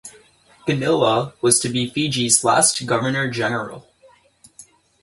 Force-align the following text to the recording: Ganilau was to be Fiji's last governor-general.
Ganilau 0.67 1.31
was 1.43 1.59
to 1.59 1.69
be 1.69 1.87
Fiji's 1.87 2.43
last 2.43 2.87
governor-general. 2.87 3.87